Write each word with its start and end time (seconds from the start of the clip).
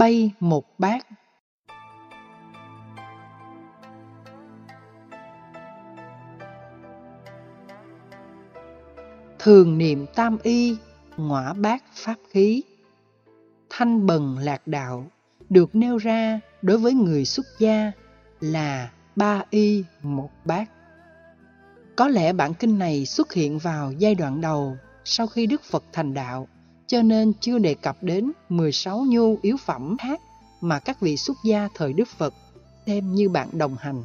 bay 0.00 0.32
một 0.40 0.64
bát. 0.78 1.06
Thường 9.38 9.78
niệm 9.78 10.06
tam 10.14 10.38
y, 10.42 10.76
ngõa 11.16 11.52
bát 11.52 11.82
pháp 11.94 12.14
khí. 12.30 12.62
Thanh 13.70 14.06
bần 14.06 14.38
lạc 14.38 14.66
đạo 14.66 15.06
được 15.48 15.74
nêu 15.74 15.96
ra 15.96 16.40
đối 16.62 16.78
với 16.78 16.92
người 16.92 17.24
xuất 17.24 17.46
gia 17.58 17.92
là 18.40 18.90
ba 19.16 19.42
y 19.50 19.84
một 20.02 20.30
bát. 20.44 20.70
Có 21.96 22.08
lẽ 22.08 22.32
bản 22.32 22.54
kinh 22.54 22.78
này 22.78 23.06
xuất 23.06 23.32
hiện 23.32 23.58
vào 23.58 23.92
giai 23.92 24.14
đoạn 24.14 24.40
đầu 24.40 24.76
sau 25.04 25.26
khi 25.26 25.46
Đức 25.46 25.62
Phật 25.64 25.84
thành 25.92 26.14
đạo, 26.14 26.48
cho 26.90 27.02
nên 27.02 27.32
chưa 27.40 27.58
đề 27.58 27.74
cập 27.74 28.02
đến 28.02 28.32
16 28.48 29.04
nhu 29.08 29.38
yếu 29.42 29.56
phẩm 29.56 29.96
khác 29.98 30.20
mà 30.60 30.78
các 30.78 31.00
vị 31.00 31.16
xuất 31.16 31.36
gia 31.44 31.68
thời 31.74 31.92
Đức 31.92 32.08
Phật 32.08 32.34
xem 32.86 33.14
như 33.14 33.28
bạn 33.28 33.48
đồng 33.52 33.76
hành. 33.80 34.02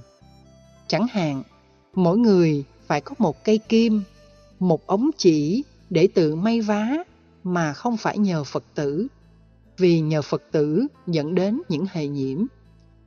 Chẳng 0.87 1.07
hạn, 1.11 1.43
mỗi 1.93 2.17
người 2.17 2.63
phải 2.87 3.01
có 3.01 3.15
một 3.17 3.43
cây 3.43 3.57
kim, 3.57 4.03
một 4.59 4.87
ống 4.87 5.09
chỉ 5.17 5.63
để 5.89 6.07
tự 6.07 6.35
may 6.35 6.61
vá 6.61 6.89
mà 7.43 7.73
không 7.73 7.97
phải 7.97 8.17
nhờ 8.17 8.43
Phật 8.43 8.63
tử, 8.75 9.07
vì 9.77 9.99
nhờ 9.99 10.21
Phật 10.21 10.43
tử 10.51 10.87
dẫn 11.07 11.35
đến 11.35 11.61
những 11.69 11.85
hệ 11.91 12.07
nhiễm. 12.07 12.45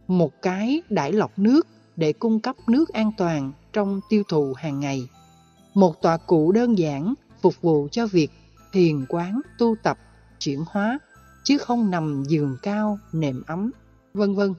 Một 0.08 0.42
cái 0.42 0.82
đải 0.90 1.12
lọc 1.12 1.38
nước 1.38 1.66
để 1.96 2.12
cung 2.12 2.40
cấp 2.40 2.56
nước 2.66 2.88
an 2.88 3.12
toàn 3.16 3.52
trong 3.72 4.00
tiêu 4.08 4.22
thụ 4.28 4.52
hàng 4.56 4.80
ngày. 4.80 5.08
Một 5.74 6.02
tòa 6.02 6.16
cụ 6.16 6.52
đơn 6.52 6.78
giản 6.78 7.14
phục 7.42 7.54
vụ 7.60 7.88
cho 7.92 8.06
việc 8.06 8.30
thiền 8.72 9.06
quán, 9.08 9.40
tu 9.58 9.76
tập, 9.82 9.98
chuyển 10.40 10.64
hóa, 10.66 10.98
chứ 11.44 11.58
không 11.58 11.90
nằm 11.90 12.24
giường 12.28 12.56
cao, 12.62 12.98
nệm 13.12 13.42
ấm, 13.46 13.70
vân 14.14 14.34
vân. 14.34 14.54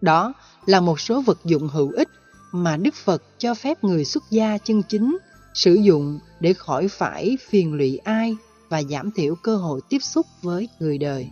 Đó 0.00 0.32
là 0.66 0.80
một 0.80 1.00
số 1.00 1.20
vật 1.20 1.38
dụng 1.44 1.68
hữu 1.68 1.90
ích 1.90 2.08
mà 2.52 2.76
Đức 2.76 2.94
Phật 2.94 3.22
cho 3.38 3.54
phép 3.54 3.84
người 3.84 4.04
xuất 4.04 4.30
gia 4.30 4.58
chân 4.58 4.82
chính 4.82 5.18
sử 5.54 5.74
dụng 5.74 6.18
để 6.40 6.52
khỏi 6.52 6.88
phải 6.88 7.38
phiền 7.48 7.74
lụy 7.74 7.96
ai 7.96 8.36
và 8.68 8.82
giảm 8.82 9.10
thiểu 9.10 9.34
cơ 9.34 9.56
hội 9.56 9.80
tiếp 9.88 9.98
xúc 9.98 10.26
với 10.42 10.68
người 10.80 10.98
đời. 10.98 11.30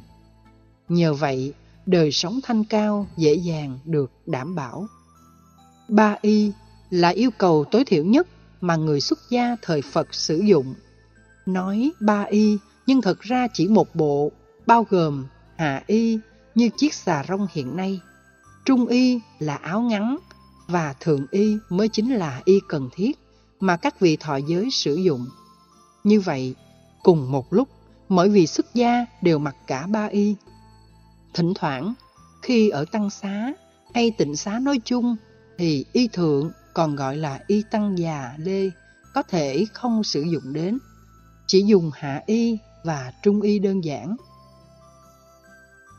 Nhờ 0.88 1.14
vậy, 1.14 1.52
đời 1.86 2.12
sống 2.12 2.40
thanh 2.42 2.64
cao 2.64 3.06
dễ 3.16 3.34
dàng 3.34 3.78
được 3.84 4.10
đảm 4.26 4.54
bảo. 4.54 4.86
Ba 5.88 6.16
y 6.22 6.52
là 6.90 7.08
yêu 7.08 7.30
cầu 7.38 7.64
tối 7.70 7.84
thiểu 7.84 8.04
nhất 8.04 8.28
mà 8.60 8.76
người 8.76 9.00
xuất 9.00 9.18
gia 9.30 9.56
thời 9.62 9.82
Phật 9.82 10.14
sử 10.14 10.38
dụng. 10.38 10.74
Nói 11.48 11.92
ba 12.00 12.22
y 12.22 12.58
nhưng 12.86 13.02
thật 13.02 13.20
ra 13.20 13.46
chỉ 13.52 13.68
một 13.68 13.94
bộ, 13.94 14.32
bao 14.66 14.86
gồm 14.90 15.26
hạ 15.56 15.82
y 15.86 16.18
như 16.54 16.68
chiếc 16.76 16.94
xà 16.94 17.24
rông 17.28 17.46
hiện 17.50 17.76
nay. 17.76 18.00
Trung 18.64 18.86
y 18.86 19.20
là 19.38 19.54
áo 19.54 19.80
ngắn 19.80 20.18
và 20.66 20.94
thượng 21.00 21.26
y 21.30 21.56
mới 21.68 21.88
chính 21.88 22.14
là 22.14 22.42
y 22.44 22.60
cần 22.68 22.88
thiết 22.92 23.18
mà 23.60 23.76
các 23.76 24.00
vị 24.00 24.16
thọ 24.16 24.36
giới 24.36 24.70
sử 24.70 24.94
dụng. 24.94 25.26
Như 26.04 26.20
vậy, 26.20 26.54
cùng 27.02 27.32
một 27.32 27.52
lúc, 27.52 27.68
mỗi 28.08 28.28
vị 28.28 28.46
xuất 28.46 28.74
gia 28.74 29.06
đều 29.22 29.38
mặc 29.38 29.56
cả 29.66 29.86
ba 29.86 30.06
y. 30.06 30.34
Thỉnh 31.34 31.52
thoảng, 31.54 31.94
khi 32.42 32.68
ở 32.68 32.84
tăng 32.92 33.10
xá 33.10 33.52
hay 33.94 34.10
tịnh 34.18 34.36
xá 34.36 34.58
nói 34.58 34.80
chung, 34.84 35.16
thì 35.58 35.84
y 35.92 36.08
thượng 36.08 36.50
còn 36.74 36.96
gọi 36.96 37.16
là 37.16 37.40
y 37.46 37.62
tăng 37.70 37.98
già 37.98 38.34
lê 38.38 38.70
có 39.14 39.22
thể 39.22 39.64
không 39.72 40.04
sử 40.04 40.22
dụng 40.22 40.52
đến, 40.52 40.78
chỉ 41.48 41.62
dùng 41.62 41.90
hạ 41.94 42.22
y 42.26 42.58
và 42.84 43.12
trung 43.22 43.40
y 43.40 43.58
đơn 43.58 43.84
giản. 43.84 44.16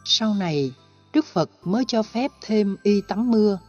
Sau 0.05 0.33
này, 0.33 0.71
Đức 1.13 1.25
Phật 1.25 1.49
mới 1.63 1.83
cho 1.87 2.03
phép 2.03 2.31
thêm 2.41 2.77
y 2.83 3.01
tắm 3.07 3.31
mưa. 3.31 3.59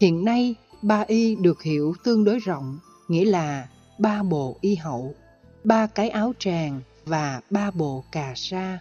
Hiện 0.00 0.24
nay, 0.24 0.54
ba 0.82 1.04
y 1.06 1.36
được 1.36 1.62
hiểu 1.62 1.94
tương 2.04 2.24
đối 2.24 2.38
rộng, 2.38 2.78
nghĩa 3.08 3.24
là 3.24 3.68
ba 3.98 4.22
bộ 4.22 4.56
y 4.60 4.74
hậu, 4.74 5.14
ba 5.64 5.86
cái 5.86 6.08
áo 6.08 6.32
tràng 6.38 6.80
và 7.04 7.40
ba 7.50 7.70
bộ 7.70 8.04
cà 8.12 8.32
sa. 8.36 8.78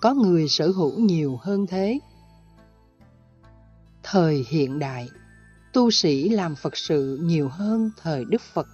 Có 0.00 0.14
người 0.14 0.48
sở 0.48 0.68
hữu 0.68 0.98
nhiều 0.98 1.38
hơn 1.42 1.66
thế. 1.66 1.98
Thời 4.02 4.44
hiện 4.48 4.78
đại 4.78 5.08
tu 5.72 5.90
sĩ 5.90 6.28
làm 6.28 6.54
Phật 6.54 6.76
sự 6.76 7.18
nhiều 7.22 7.48
hơn 7.48 7.90
thời 8.02 8.24
Đức 8.24 8.42
Phật. 8.42 8.66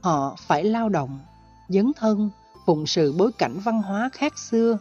Họ 0.00 0.36
phải 0.46 0.64
lao 0.64 0.88
động, 0.88 1.20
dấn 1.70 1.92
thân, 1.96 2.30
phụng 2.66 2.86
sự 2.86 3.12
bối 3.12 3.32
cảnh 3.38 3.58
văn 3.64 3.82
hóa 3.82 4.10
khác 4.12 4.38
xưa. 4.38 4.78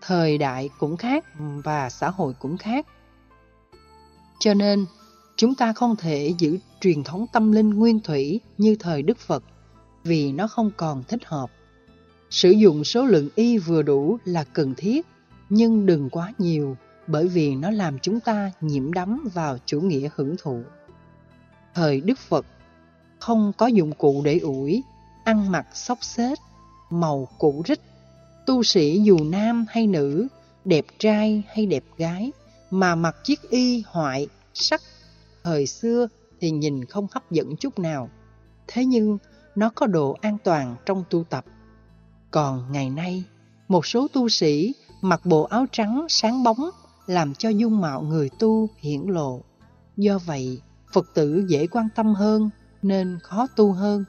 Thời 0.00 0.38
đại 0.38 0.70
cũng 0.78 0.96
khác 0.96 1.24
và 1.64 1.90
xã 1.90 2.10
hội 2.10 2.34
cũng 2.38 2.56
khác. 2.56 2.86
Cho 4.38 4.54
nên, 4.54 4.86
chúng 5.36 5.54
ta 5.54 5.72
không 5.72 5.96
thể 5.96 6.34
giữ 6.38 6.58
truyền 6.80 7.04
thống 7.04 7.26
tâm 7.32 7.52
linh 7.52 7.70
nguyên 7.70 8.00
thủy 8.00 8.40
như 8.58 8.76
thời 8.80 9.02
Đức 9.02 9.18
Phật 9.18 9.44
vì 10.04 10.32
nó 10.32 10.46
không 10.46 10.70
còn 10.76 11.02
thích 11.08 11.24
hợp. 11.24 11.50
Sử 12.30 12.50
dụng 12.50 12.84
số 12.84 13.06
lượng 13.06 13.28
y 13.34 13.58
vừa 13.58 13.82
đủ 13.82 14.18
là 14.24 14.44
cần 14.44 14.74
thiết, 14.74 15.06
nhưng 15.50 15.86
đừng 15.86 16.10
quá 16.10 16.32
nhiều 16.38 16.76
bởi 17.06 17.28
vì 17.28 17.54
nó 17.54 17.70
làm 17.70 17.98
chúng 17.98 18.20
ta 18.20 18.50
nhiễm 18.60 18.92
đắm 18.92 19.28
vào 19.34 19.58
chủ 19.66 19.80
nghĩa 19.80 20.08
hưởng 20.14 20.36
thụ. 20.42 20.62
Thời 21.74 22.00
Đức 22.00 22.18
Phật 22.18 22.46
không 23.18 23.52
có 23.56 23.66
dụng 23.66 23.92
cụ 23.92 24.22
để 24.24 24.38
ủi, 24.38 24.82
ăn 25.24 25.50
mặc 25.52 25.66
xốc 25.74 25.98
xếch, 26.04 26.38
màu 26.90 27.28
cũ 27.38 27.62
rích, 27.68 27.80
tu 28.46 28.62
sĩ 28.62 29.00
dù 29.00 29.18
nam 29.24 29.66
hay 29.68 29.86
nữ, 29.86 30.26
đẹp 30.64 30.84
trai 30.98 31.42
hay 31.48 31.66
đẹp 31.66 31.84
gái, 31.96 32.32
mà 32.70 32.94
mặc 32.94 33.16
chiếc 33.24 33.50
y 33.50 33.82
hoại, 33.86 34.28
sắc, 34.54 34.80
thời 35.44 35.66
xưa 35.66 36.08
thì 36.40 36.50
nhìn 36.50 36.84
không 36.84 37.06
hấp 37.10 37.30
dẫn 37.30 37.56
chút 37.56 37.78
nào. 37.78 38.08
Thế 38.66 38.84
nhưng 38.84 39.18
nó 39.54 39.70
có 39.74 39.86
độ 39.86 40.16
an 40.20 40.38
toàn 40.44 40.76
trong 40.86 41.04
tu 41.10 41.24
tập. 41.24 41.44
Còn 42.30 42.72
ngày 42.72 42.90
nay, 42.90 43.24
một 43.68 43.86
số 43.86 44.08
tu 44.12 44.28
sĩ 44.28 44.74
mặc 45.00 45.20
bộ 45.24 45.42
áo 45.42 45.66
trắng 45.72 46.06
sáng 46.08 46.42
bóng 46.42 46.70
làm 47.06 47.34
cho 47.34 47.48
dung 47.48 47.80
mạo 47.80 48.02
người 48.02 48.30
tu 48.38 48.68
hiển 48.78 49.00
lộ. 49.06 49.40
Do 49.96 50.18
vậy, 50.18 50.60
Phật 50.92 51.14
tử 51.14 51.44
dễ 51.48 51.66
quan 51.66 51.88
tâm 51.94 52.14
hơn 52.14 52.50
nên 52.82 53.18
khó 53.22 53.46
tu 53.56 53.72
hơn. 53.72 54.04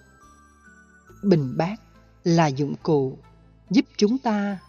Bình 1.23 1.57
bát 1.57 1.75
là 2.23 2.47
dụng 2.47 2.75
cụ 2.83 3.17
giúp 3.69 3.85
chúng 3.97 4.17
ta 4.17 4.59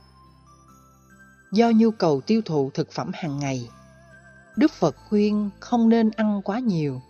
do 1.52 1.70
nhu 1.70 1.90
cầu 1.90 2.20
tiêu 2.20 2.42
thụ 2.44 2.70
thực 2.74 2.92
phẩm 2.92 3.10
hàng 3.14 3.38
ngày. 3.38 3.68
Đức 4.56 4.72
Phật 4.72 4.96
khuyên 5.08 5.50
không 5.60 5.88
nên 5.88 6.10
ăn 6.10 6.42
quá 6.44 6.58
nhiều, 6.58 7.02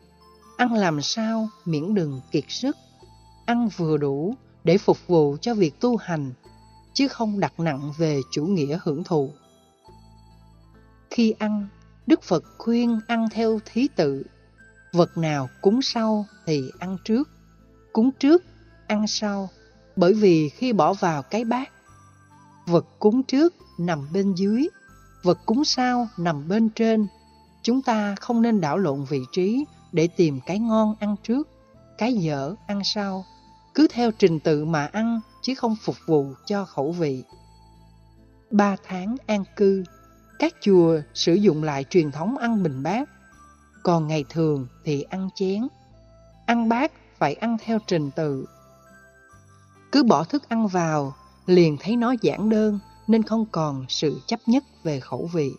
ăn 0.57 0.75
làm 0.75 1.03
sao 1.03 1.49
miễn 1.65 1.95
đừng 1.95 2.21
kiệt 2.31 2.45
sức, 2.49 2.77
ăn 3.47 3.69
vừa 3.77 3.97
đủ 3.97 4.35
để 4.65 4.79
phục 4.79 5.07
vụ 5.07 5.37
cho 5.41 5.55
việc 5.55 5.81
tu 5.81 5.97
hành, 5.97 6.33
chứ 6.93 7.09
không 7.09 7.41
đặt 7.41 7.61
nặng 7.61 7.93
về 7.99 8.21
chủ 8.31 8.45
nghĩa 8.45 8.79
hưởng 8.83 9.05
thụ. 9.05 9.31
Khi 11.11 11.35
ăn, 11.39 11.69
Đức 12.07 12.23
Phật 12.23 12.45
khuyên 12.59 13.01
ăn 13.07 13.29
theo 13.31 13.61
thí 13.65 13.89
tự. 13.97 14.23
Vật 14.93 15.19
nào 15.19 15.49
cúng 15.61 15.83
sau 15.83 16.27
thì 16.47 16.71
ăn 16.79 16.97
trước, 17.05 17.29
cúng 17.93 18.11
trước, 18.19 18.43
ăn 18.87 19.07
sau. 19.07 19.49
Bởi 19.97 20.15
vì 20.15 20.49
khi 20.49 20.73
bỏ 20.73 20.93
vào 20.93 21.23
cái 21.23 21.45
bát, 21.45 21.71
vật 22.67 22.87
cúng 22.99 23.23
trước 23.23 23.55
nằm 23.79 24.09
bên 24.13 24.35
dưới, 24.35 24.69
vật 25.23 25.39
cúng 25.47 25.65
sau 25.65 26.09
nằm 26.17 26.49
bên 26.49 26.69
trên. 26.69 27.07
Chúng 27.63 27.83
ta 27.83 28.15
không 28.15 28.43
nên 28.43 28.61
đảo 28.61 28.79
lộn 28.79 29.05
vị 29.05 29.21
trí 29.33 29.65
để 29.93 30.07
tìm 30.07 30.41
cái 30.47 30.59
ngon 30.59 30.95
ăn 31.01 31.17
trước, 31.23 31.49
cái 31.99 32.15
dở 32.15 32.55
ăn 32.67 32.81
sau. 32.85 33.25
Cứ 33.75 33.89
theo 33.91 34.11
trình 34.11 34.41
tự 34.41 34.65
mà 34.65 34.87
ăn 34.87 35.21
chứ 35.43 35.55
không 35.55 35.77
phục 35.83 35.97
vụ 36.07 36.27
cho 36.47 36.65
khẩu 36.65 36.93
vị. 36.93 37.25
Ba 38.51 38.77
tháng 38.87 39.17
an 39.27 39.45
cư 39.57 39.85
các 40.39 40.55
chùa 40.61 41.01
sử 41.15 41.35
dụng 41.35 41.63
lại 41.63 41.85
truyền 41.85 42.11
thống 42.11 42.39
ăn 42.39 42.63
bình 42.63 42.83
bát, 42.83 43.09
còn 43.83 44.09
ngày 44.09 44.25
thường 44.31 44.67
thì 44.85 45.03
ăn 45.03 45.29
chén. 45.35 45.69
Ăn 46.47 46.69
bát 46.69 46.93
phải 47.19 47.35
ăn 47.35 47.57
theo 47.65 47.79
trình 47.87 48.11
tự. 48.11 48.47
Cứ 49.95 50.03
bỏ 50.03 50.25
thức 50.25 50.49
ăn 50.49 50.69
vào, 50.69 51.15
liền 51.47 51.77
thấy 51.81 51.97
nó 51.97 52.15
giản 52.23 52.49
đơn 52.49 52.79
nên 53.07 53.23
không 53.23 53.47
còn 53.53 53.85
sự 53.89 54.21
chấp 54.27 54.41
nhất 54.47 54.65
về 54.85 55.01
khẩu 55.01 55.31
vị. 55.33 55.53